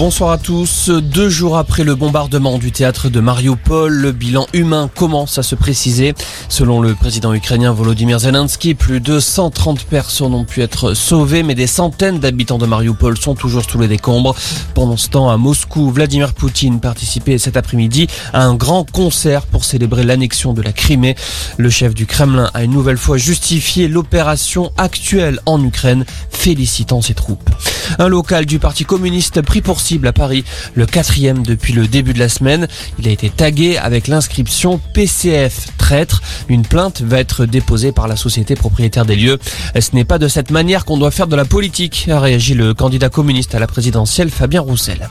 Bonsoir 0.00 0.30
à 0.30 0.38
tous. 0.38 0.88
Deux 0.88 1.28
jours 1.28 1.58
après 1.58 1.84
le 1.84 1.94
bombardement 1.94 2.56
du 2.56 2.72
théâtre 2.72 3.10
de 3.10 3.20
Mariupol, 3.20 3.92
le 3.92 4.12
bilan 4.12 4.46
humain 4.54 4.88
commence 4.96 5.36
à 5.36 5.42
se 5.42 5.54
préciser. 5.54 6.14
Selon 6.48 6.80
le 6.80 6.94
président 6.94 7.34
ukrainien 7.34 7.70
Volodymyr 7.70 8.18
Zelensky, 8.18 8.74
plus 8.74 9.00
de 9.00 9.20
130 9.20 9.84
personnes 9.84 10.32
ont 10.32 10.46
pu 10.46 10.62
être 10.62 10.94
sauvées, 10.94 11.42
mais 11.42 11.54
des 11.54 11.66
centaines 11.66 12.18
d'habitants 12.18 12.56
de 12.56 12.64
Mariupol 12.64 13.18
sont 13.18 13.34
toujours 13.34 13.62
sous 13.62 13.78
les 13.78 13.88
décombres. 13.88 14.34
Pendant 14.72 14.96
ce 14.96 15.10
temps, 15.10 15.28
à 15.28 15.36
Moscou, 15.36 15.90
Vladimir 15.90 16.32
Poutine 16.32 16.80
participait 16.80 17.36
cet 17.36 17.58
après-midi 17.58 18.06
à 18.32 18.42
un 18.42 18.54
grand 18.54 18.90
concert 18.90 19.42
pour 19.42 19.66
célébrer 19.66 20.04
l'annexion 20.04 20.54
de 20.54 20.62
la 20.62 20.72
Crimée. 20.72 21.14
Le 21.58 21.68
chef 21.68 21.92
du 21.92 22.06
Kremlin 22.06 22.50
a 22.54 22.64
une 22.64 22.72
nouvelle 22.72 22.96
fois 22.96 23.18
justifié 23.18 23.86
l'opération 23.86 24.72
actuelle 24.78 25.40
en 25.44 25.62
Ukraine, 25.62 26.06
félicitant 26.40 27.02
ses 27.02 27.12
troupes. 27.12 27.50
Un 27.98 28.08
local 28.08 28.46
du 28.46 28.58
Parti 28.58 28.86
communiste 28.86 29.42
pris 29.42 29.60
pour 29.60 29.78
cible 29.78 30.08
à 30.08 30.14
Paris, 30.14 30.42
le 30.74 30.86
quatrième 30.86 31.42
depuis 31.42 31.74
le 31.74 31.86
début 31.86 32.14
de 32.14 32.18
la 32.18 32.30
semaine. 32.30 32.66
Il 32.98 33.06
a 33.08 33.10
été 33.10 33.28
tagué 33.28 33.76
avec 33.76 34.08
l'inscription 34.08 34.80
PCF 34.94 35.76
traître. 35.76 36.22
Une 36.48 36.62
plainte 36.62 37.02
va 37.02 37.20
être 37.20 37.44
déposée 37.44 37.92
par 37.92 38.08
la 38.08 38.16
société 38.16 38.54
propriétaire 38.54 39.04
des 39.04 39.16
lieux. 39.16 39.38
Ce 39.78 39.90
n'est 39.92 40.06
pas 40.06 40.18
de 40.18 40.28
cette 40.28 40.50
manière 40.50 40.86
qu'on 40.86 40.96
doit 40.96 41.10
faire 41.10 41.26
de 41.26 41.36
la 41.36 41.44
politique, 41.44 42.08
a 42.10 42.18
réagi 42.18 42.54
le 42.54 42.72
candidat 42.72 43.10
communiste 43.10 43.54
à 43.54 43.58
la 43.58 43.66
présidentielle 43.66 44.30
Fabien 44.30 44.62
Roussel. 44.62 45.10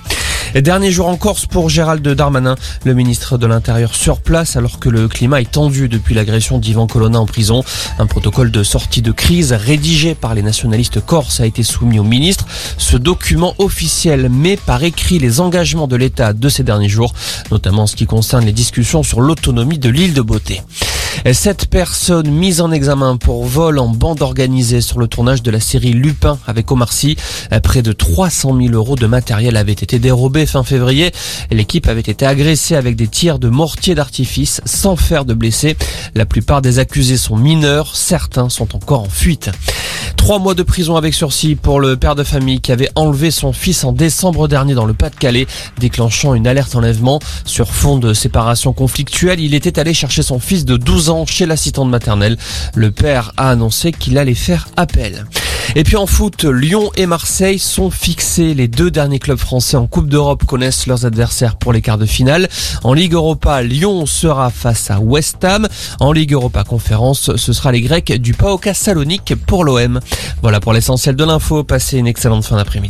Dernier 0.56 0.92
jour 0.92 1.08
en 1.08 1.16
Corse 1.16 1.46
pour 1.46 1.70
Gérald 1.70 2.08
Darmanin, 2.08 2.56
le 2.84 2.96
ministre 2.96 3.38
de 3.38 3.46
l'Intérieur 3.46 3.94
sur 3.94 4.20
place 4.20 4.56
alors 4.56 4.80
que 4.80 4.90
le 4.90 5.08
climat 5.08 5.42
est 5.42 5.52
tendu 5.52 5.88
depuis 5.88 6.16
l'agression 6.16 6.58
d'Ivan 6.58 6.88
Colonna 6.88 7.20
en 7.20 7.28
prison. 7.28 7.64
Un 8.00 8.08
protocole 8.08 8.50
de 8.50 8.64
sortie 8.64 9.04
de 9.04 9.12
crise 9.12 9.54
rédigé 9.54 10.16
par 10.16 10.34
les 10.34 10.42
nationalistes 10.42 11.06
corses 11.06 11.40
a 11.40 11.46
été 11.46 11.62
soumis 11.62 12.00
au 12.00 12.04
ministre. 12.04 12.46
Ce 12.78 12.98
document 12.98 13.54
officiel 13.60 14.28
met 14.30 14.58
par 14.58 14.84
écrit 14.84 15.20
les 15.20 15.40
engagements 15.40 15.88
de 15.88 15.96
l'État 15.96 16.34
de 16.34 16.50
ces 16.50 16.64
derniers 16.64 16.90
jours, 16.90 17.14
notamment 17.52 17.84
en 17.84 17.88
ce 17.88 17.96
qui 17.96 18.08
concerne 18.08 18.46
les 18.46 18.52
discussions 18.52 19.04
sur 19.04 19.22
l'autonomie 19.22 19.78
de 19.78 19.90
l'île 19.90 20.16
de 20.16 20.22
Beauté. 20.22 20.62
Sept 21.34 21.68
personnes 21.68 22.32
mises 22.32 22.62
en 22.62 22.72
examen 22.72 23.18
pour 23.18 23.46
vol 23.46 23.78
en 23.78 23.90
bande 23.90 24.22
organisée 24.22 24.82
sur 24.82 25.00
le 25.00 25.08
tournage 25.08 25.44
de 25.44 25.52
la 25.52 25.60
série 25.60 25.92
Lupin 25.92 26.40
avec 26.48 26.72
Omar 26.72 26.92
Sy. 26.92 27.18
Près 27.62 27.82
de 27.82 27.92
300 27.92 28.58
000 28.58 28.74
euros 28.74 28.96
de 28.96 29.06
matériel 29.06 29.58
avaient 29.58 29.72
été 29.72 30.00
dérobés 30.00 30.46
fin 30.46 30.64
février. 30.64 31.12
L'équipe 31.52 31.88
avait 31.88 32.02
été 32.02 32.26
agressée 32.26 32.76
avec 32.76 32.96
des 32.96 33.08
tirs 33.08 33.38
de 33.38 33.50
mortier 33.50 33.96
d'artifice 33.96 34.62
sans 34.66 34.96
faire 34.96 35.26
de 35.26 35.34
blessés. 35.34 35.78
La 36.16 36.26
plupart 36.26 36.62
des 36.62 36.80
accusés 36.80 37.18
sont 37.18 37.38
mineurs, 37.38 37.96
certains 37.96 38.50
sont 38.50 38.76
encore 38.76 39.02
en 39.02 39.10
fuite. 39.10 39.52
Trois 40.20 40.38
mois 40.38 40.54
de 40.54 40.64
prison 40.64 40.98
avec 40.98 41.14
sursis 41.14 41.56
pour 41.56 41.80
le 41.80 41.96
père 41.96 42.14
de 42.14 42.24
famille 42.24 42.60
qui 42.60 42.74
avait 42.74 42.90
enlevé 42.96 43.32
son 43.32 43.54
fils 43.54 43.84
en 43.86 43.94
décembre 43.94 44.50
dernier 44.50 44.76
dans 44.76 44.86
le 44.86 44.94
Pas-de-Calais, 44.94 45.48
déclenchant 45.80 46.36
une 46.36 46.46
alerte 46.46 46.76
enlèvement. 46.76 47.20
Sur 47.46 47.72
fond 47.72 47.98
de 47.98 48.14
séparation 48.14 48.74
conflictuelle, 48.74 49.40
il 49.40 49.56
était 49.56 49.80
allé 49.80 49.94
chercher 49.94 50.22
son 50.22 50.40
fils 50.40 50.66
de 50.66 50.78
12 50.78 51.10
ans 51.10 51.26
chez 51.26 51.46
l'assistante 51.48 51.90
maternelle. 51.90 52.38
Le 52.76 52.92
père 52.92 53.32
a 53.38 53.50
annoncé 53.50 53.92
qu'il 53.92 54.18
allait 54.20 54.36
faire 54.36 54.68
appel. 54.76 55.26
Et 55.76 55.84
puis 55.84 55.98
en 55.98 56.08
foot, 56.08 56.46
Lyon 56.46 56.90
et 56.96 57.06
Marseille 57.06 57.60
sont 57.60 57.92
fixés. 57.92 58.54
Les 58.54 58.68
deux 58.68 58.90
derniers 58.90 59.20
clubs 59.20 59.38
français 59.38 59.78
en 59.78 59.86
Coupe 59.86 60.10
d'Europe 60.10 60.44
connaissent 60.46 60.88
leurs 60.88 61.06
adversaires 61.06 61.58
pour 61.58 61.74
les 61.74 61.82
quarts 61.82 62.00
de 62.00 62.08
finale. 62.08 62.50
En 62.84 62.94
Ligue 62.94 63.14
Europa, 63.14 63.62
Lyon 63.62 64.06
sera 64.06 64.50
face 64.50 64.90
à 64.90 65.00
West 65.00 65.44
Ham. 65.44 65.68
En 66.00 66.12
Ligue 66.12 66.34
Europa 66.34 66.64
Conférence, 66.64 67.36
ce 67.36 67.54
sera 67.54 67.72
les 67.72 67.82
Grecs 67.82 68.12
du 68.20 68.34
PAOK 68.34 68.70
Salonique 68.74 69.36
pour 69.46 69.64
l'OM. 69.64 70.00
Voilà 70.42 70.60
pour 70.60 70.74
l'essentiel 70.74 71.16
de 71.16 71.24
l'info. 71.24 71.64
Passez 71.64 71.98
une 71.98 72.08
excellente 72.08 72.46
fin 72.46 72.58
d'après-midi. 72.58 72.88